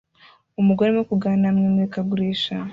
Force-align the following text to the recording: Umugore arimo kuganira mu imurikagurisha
Umugore 0.61 0.85
arimo 0.87 1.03
kuganira 1.09 1.53
mu 1.55 1.59
imurikagurisha 1.67 2.55